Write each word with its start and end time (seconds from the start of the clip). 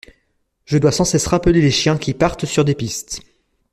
Je 0.65 0.79
dois 0.79 0.91
sans 0.91 1.05
cesse 1.05 1.27
rappeler 1.27 1.61
les 1.61 1.69
chiens 1.69 1.99
qui 1.99 2.15
partent 2.15 2.47
sur 2.47 2.65
des 2.65 2.73
pistes. 2.73 3.21